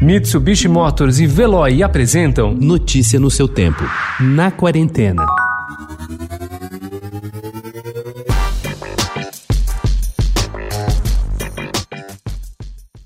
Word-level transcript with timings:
Mitsubishi 0.00 0.68
Motors 0.68 1.18
e 1.20 1.26
Veloy 1.26 1.82
apresentam 1.82 2.52
Notícia 2.52 3.18
no 3.18 3.30
seu 3.30 3.48
tempo. 3.48 3.82
Na 4.20 4.50
quarentena. 4.50 5.24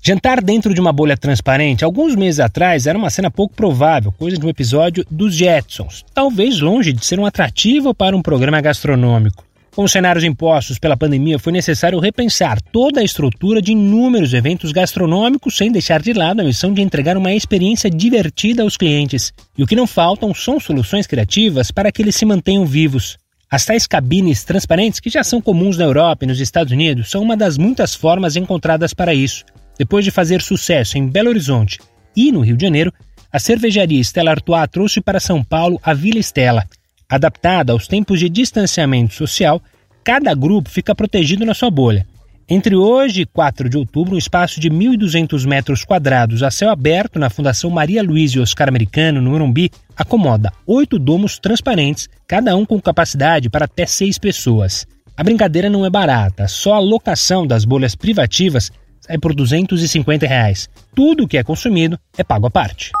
Jantar 0.03 0.41
dentro 0.41 0.73
de 0.73 0.81
uma 0.81 0.91
bolha 0.91 1.15
transparente, 1.15 1.85
alguns 1.85 2.13
meses 2.15 2.41
atrás, 2.41 2.85
era 2.85 2.97
uma 2.97 3.09
cena 3.09 3.31
pouco 3.31 3.55
provável, 3.55 4.11
coisa 4.11 4.37
de 4.37 4.45
um 4.45 4.49
episódio 4.49 5.05
dos 5.09 5.33
Jetsons, 5.33 6.03
talvez 6.13 6.59
longe 6.59 6.91
de 6.91 7.05
ser 7.05 7.19
um 7.19 7.25
atrativo 7.25 7.93
para 7.93 8.17
um 8.17 8.21
programa 8.21 8.59
gastronômico. 8.59 9.45
Com 9.73 9.85
os 9.85 9.91
cenários 9.93 10.25
impostos 10.25 10.77
pela 10.77 10.97
pandemia, 10.97 11.39
foi 11.39 11.53
necessário 11.53 11.97
repensar 11.97 12.61
toda 12.61 12.99
a 12.99 13.03
estrutura 13.03 13.61
de 13.61 13.71
inúmeros 13.71 14.33
eventos 14.33 14.73
gastronômicos, 14.73 15.55
sem 15.55 15.71
deixar 15.71 16.01
de 16.01 16.11
lado 16.11 16.41
a 16.41 16.43
missão 16.43 16.73
de 16.73 16.81
entregar 16.81 17.15
uma 17.15 17.33
experiência 17.33 17.89
divertida 17.89 18.63
aos 18.63 18.75
clientes. 18.75 19.31
E 19.57 19.63
o 19.63 19.67
que 19.67 19.75
não 19.75 19.87
faltam 19.87 20.33
são 20.33 20.59
soluções 20.59 21.07
criativas 21.07 21.71
para 21.71 21.89
que 21.89 22.01
eles 22.01 22.17
se 22.17 22.25
mantenham 22.25 22.65
vivos. 22.65 23.17
As 23.49 23.65
tais 23.65 23.87
cabines 23.87 24.43
transparentes, 24.43 24.99
que 24.99 25.09
já 25.09 25.23
são 25.23 25.41
comuns 25.41 25.77
na 25.77 25.85
Europa 25.85 26.25
e 26.25 26.27
nos 26.27 26.41
Estados 26.41 26.73
Unidos, 26.73 27.09
são 27.09 27.21
uma 27.21 27.37
das 27.37 27.57
muitas 27.57 27.95
formas 27.95 28.35
encontradas 28.35 28.93
para 28.93 29.13
isso. 29.13 29.45
Depois 29.77 30.03
de 30.03 30.11
fazer 30.11 30.41
sucesso 30.41 30.97
em 30.97 31.07
Belo 31.07 31.29
Horizonte 31.29 31.79
e 32.13 32.29
no 32.29 32.41
Rio 32.41 32.57
de 32.57 32.65
Janeiro, 32.65 32.93
a 33.31 33.39
cervejaria 33.39 34.01
Stella 34.01 34.31
Artois 34.31 34.67
trouxe 34.69 34.99
para 34.99 35.19
São 35.19 35.41
Paulo 35.41 35.79
a 35.81 35.93
Vila 35.93 36.19
Estela. 36.19 36.65
Adaptada 37.11 37.73
aos 37.73 37.89
tempos 37.89 38.21
de 38.21 38.29
distanciamento 38.29 39.13
social, 39.13 39.61
cada 40.01 40.33
grupo 40.33 40.69
fica 40.69 40.95
protegido 40.95 41.45
na 41.45 41.53
sua 41.53 41.69
bolha. 41.69 42.07
Entre 42.47 42.73
hoje 42.73 43.23
e 43.23 43.25
4 43.25 43.67
de 43.67 43.77
outubro, 43.77 44.15
um 44.15 44.17
espaço 44.17 44.61
de 44.61 44.69
1.200 44.69 45.45
metros 45.45 45.83
quadrados 45.83 46.41
a 46.41 46.49
céu 46.49 46.69
aberto 46.69 47.19
na 47.19 47.29
Fundação 47.29 47.69
Maria 47.69 48.01
Luísa 48.01 48.37
e 48.37 48.41
Oscar 48.41 48.69
Americano, 48.69 49.21
no 49.21 49.31
Morumbi, 49.31 49.69
acomoda 49.95 50.53
oito 50.65 50.97
domos 50.97 51.37
transparentes, 51.37 52.07
cada 52.25 52.55
um 52.55 52.65
com 52.65 52.79
capacidade 52.79 53.49
para 53.49 53.65
até 53.65 53.85
seis 53.85 54.17
pessoas. 54.17 54.87
A 55.17 55.21
brincadeira 55.21 55.69
não 55.69 55.85
é 55.85 55.89
barata, 55.89 56.47
só 56.47 56.75
a 56.75 56.79
locação 56.79 57.45
das 57.45 57.65
bolhas 57.65 57.93
privativas 57.93 58.71
sai 59.01 59.17
por 59.17 59.35
250 59.35 60.25
reais. 60.25 60.69
Tudo 60.95 61.25
o 61.25 61.27
que 61.27 61.37
é 61.37 61.43
consumido 61.43 61.99
é 62.17 62.23
pago 62.23 62.47
à 62.47 62.51
parte. 62.51 62.91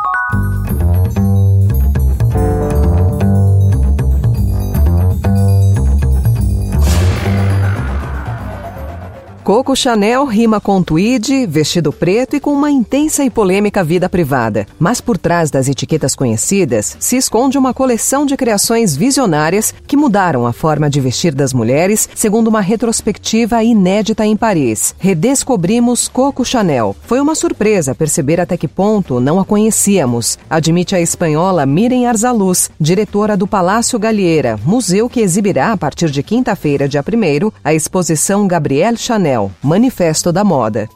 Coco 9.51 9.75
Chanel 9.75 10.23
rima 10.23 10.61
com 10.61 10.81
tweed, 10.81 11.45
vestido 11.45 11.91
preto 11.91 12.37
e 12.37 12.39
com 12.39 12.53
uma 12.53 12.71
intensa 12.71 13.21
e 13.21 13.29
polêmica 13.29 13.83
vida 13.83 14.07
privada. 14.07 14.65
Mas 14.79 15.01
por 15.01 15.17
trás 15.17 15.51
das 15.51 15.67
etiquetas 15.67 16.15
conhecidas 16.15 16.95
se 17.01 17.17
esconde 17.17 17.57
uma 17.57 17.73
coleção 17.73 18.25
de 18.25 18.37
criações 18.37 18.95
visionárias 18.95 19.73
que 19.85 19.97
mudaram 19.97 20.47
a 20.47 20.53
forma 20.53 20.89
de 20.89 21.01
vestir 21.01 21.35
das 21.35 21.51
mulheres, 21.51 22.07
segundo 22.15 22.47
uma 22.47 22.61
retrospectiva 22.61 23.61
inédita 23.61 24.25
em 24.25 24.37
Paris. 24.37 24.95
Redescobrimos 24.97 26.07
Coco 26.07 26.45
Chanel. 26.45 26.95
Foi 27.01 27.19
uma 27.19 27.35
surpresa 27.35 27.93
perceber 27.93 28.39
até 28.39 28.55
que 28.55 28.69
ponto 28.69 29.19
não 29.19 29.37
a 29.37 29.43
conhecíamos, 29.43 30.39
admite 30.49 30.95
a 30.95 31.01
espanhola 31.01 31.65
Miren 31.65 32.05
Arzaluz, 32.05 32.69
diretora 32.79 33.35
do 33.35 33.45
Palácio 33.45 33.99
Galieira, 33.99 34.57
museu 34.63 35.09
que 35.09 35.19
exibirá 35.19 35.73
a 35.73 35.77
partir 35.77 36.09
de 36.09 36.23
quinta-feira, 36.23 36.87
dia 36.87 37.03
1 37.03 37.51
a 37.61 37.73
exposição 37.73 38.47
Gabrielle 38.47 38.95
Chanel 38.95 39.40
Chanel, 39.41 39.51
Manifesto 39.63 40.31
da 40.31 40.43
Moda. 40.43 40.87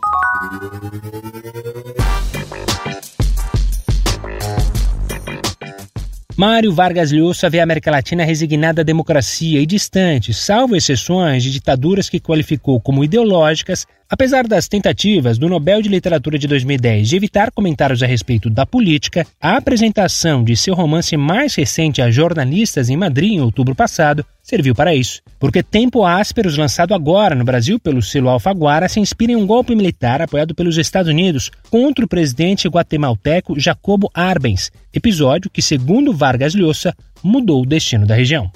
Mário 6.37 6.73
Vargas 6.73 7.13
Llosa 7.13 7.49
vê 7.49 7.61
a 7.61 7.63
América 7.63 7.89
Latina 7.89 8.25
resignada 8.25 8.81
à 8.81 8.83
democracia 8.83 9.61
e 9.61 9.65
distante, 9.65 10.33
salvo 10.33 10.75
exceções 10.75 11.41
de 11.41 11.49
ditaduras 11.49 12.09
que 12.09 12.19
qualificou 12.19 12.79
como 12.81 13.05
ideológicas, 13.05 13.87
apesar 14.09 14.45
das 14.45 14.67
tentativas 14.67 15.37
do 15.37 15.47
Nobel 15.47 15.81
de 15.81 15.87
Literatura 15.87 16.37
de 16.37 16.45
2010 16.45 17.07
de 17.07 17.15
evitar 17.15 17.51
comentários 17.51 18.03
a 18.03 18.05
respeito 18.05 18.49
da 18.49 18.65
política, 18.65 19.25
a 19.41 19.55
apresentação 19.55 20.43
de 20.43 20.57
seu 20.57 20.75
romance 20.75 21.15
mais 21.15 21.55
recente 21.55 22.01
a 22.01 22.11
jornalistas 22.11 22.89
em 22.89 22.97
Madrid 22.97 23.31
em 23.31 23.41
outubro 23.41 23.73
passado 23.73 24.25
serviu 24.45 24.75
para 24.75 24.93
isso. 24.93 25.21
Porque 25.39 25.63
Tempo 25.63 26.05
Ásperos, 26.05 26.55
lançado 26.55 26.93
agora 26.93 27.33
no 27.33 27.43
Brasil 27.43 27.79
pelo 27.79 28.01
selo 28.01 28.29
Alfaguara, 28.29 28.87
se 28.87 28.99
inspira 28.99 29.31
em 29.31 29.35
um 29.35 29.47
golpe 29.47 29.75
militar 29.75 30.21
apoiado 30.21 30.53
pelos 30.53 30.77
Estados 30.77 31.11
Unidos 31.11 31.49
contra 31.71 32.05
o 32.05 32.07
presidente 32.07 32.67
guatemalteco 32.67 33.59
Jacobo 33.59 34.09
Arbenz, 34.13 34.71
episódio 34.93 35.49
que, 35.49 35.63
segundo 35.63 36.13
Vargas 36.13 36.53
Llosa, 36.53 36.95
mudou 37.23 37.63
o 37.63 37.65
destino 37.65 38.05
da 38.05 38.13
região. 38.13 38.51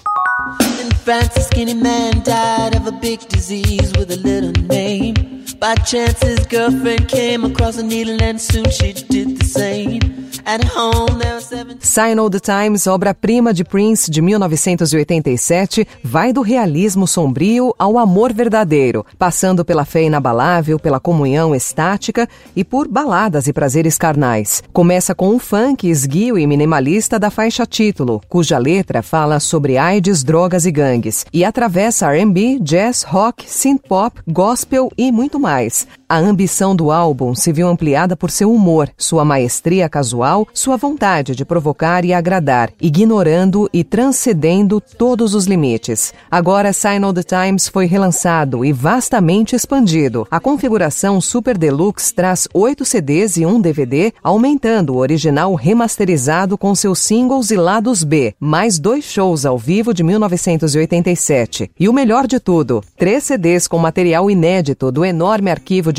Sign 11.79 12.19
of 12.19 12.31
the 12.31 12.39
Times, 12.39 12.88
obra-prima 12.88 13.53
de 13.53 13.63
Prince 13.63 14.09
de 14.09 14.22
1987, 14.22 15.88
vai 16.03 16.33
do 16.33 16.41
realismo 16.41 17.07
sombrio 17.07 17.73
ao 17.77 17.97
amor 17.97 18.33
verdadeiro, 18.33 19.05
passando 19.17 19.66
pela 19.66 19.85
fé 19.85 20.03
inabalável, 20.03 20.79
pela 20.79 21.00
comunhão 21.00 21.55
estática 21.55 22.27
e 22.55 22.63
por 22.63 22.88
baladas 22.88 23.47
e 23.47 23.53
prazeres 23.53 23.97
carnais. 23.97 24.63
Começa 24.73 25.13
com 25.16 25.29
um 25.29 25.39
funk 25.39 25.89
esguio 25.89 26.38
e 26.38 26.45
minimalista 26.45 27.19
da 27.19 27.29
faixa 27.29 27.66
título, 27.66 28.21
cuja 28.29 28.57
letra 28.57 29.01
fala 29.01 29.39
sobre 29.39 29.77
AIDS, 29.77 30.23
drogas 30.23 30.66
e 30.66 30.71
gangues, 30.71 31.25
e 31.33 31.44
atravessa 31.44 32.13
R&B, 32.13 32.59
jazz, 32.61 33.03
rock, 33.03 33.50
synth-pop, 33.50 34.21
gospel 34.27 34.89
e 34.97 35.11
muito 35.11 35.39
mais. 35.39 35.88
A 36.12 36.18
ambição 36.18 36.75
do 36.75 36.90
álbum 36.90 37.36
se 37.36 37.53
viu 37.53 37.68
ampliada 37.68 38.18
por 38.18 38.31
seu 38.31 38.52
humor, 38.52 38.90
sua 38.97 39.24
maestria 39.24 39.88
casual, 39.88 40.47
sua 40.56 40.75
vontade 40.75 41.36
de 41.36 41.46
provocar 41.46 42.03
e 42.03 42.12
agradar, 42.12 42.72
ignorando 42.81 43.70
e 43.72 43.84
transcendendo 43.84 44.81
todos 44.81 45.36
os 45.36 45.46
limites. 45.46 46.12
Agora, 46.31 46.74
Sign 46.74 47.06
of 47.06 47.14
the 47.14 47.22
Times 47.22 47.68
foi 47.68 47.86
relançado 47.86 48.66
e 48.66 48.74
vastamente 48.74 49.56
expandido. 49.56 50.28
A 50.31 50.40
configuração 50.40 51.22
Super 51.22 51.56
Deluxe 51.56 52.12
traz 52.12 52.48
oito 52.56 52.84
CDs 52.84 53.38
e 53.38 53.46
um 53.46 53.62
DVD, 53.62 54.12
aumentando 54.24 54.96
o 54.96 54.98
original 54.98 55.53
remasterizado 55.53 56.58
com 56.58 56.74
seus 56.74 56.98
singles 56.98 57.52
e 57.52 57.56
lados 57.56 58.03
B, 58.03 58.34
mais 58.40 58.80
dois 58.80 59.06
shows 59.06 59.46
ao 59.46 59.59
vivo 59.59 59.94
de 59.94 60.02
1987. 60.02 61.69
E 61.80 61.88
o 61.88 61.94
melhor 61.94 62.25
de 62.25 62.40
tudo, 62.40 62.84
três 62.98 63.25
CDs 63.25 63.68
com 63.68 63.78
material 63.78 64.28
inédito 64.31 64.92
do 64.92 65.06
enorme 65.06 65.52
arquivo 65.52 65.94
de 65.94 65.99